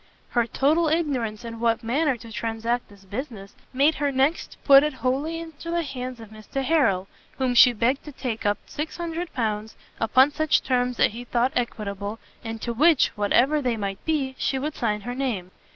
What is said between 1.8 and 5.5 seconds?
manner to transact this business, made her next put it wholly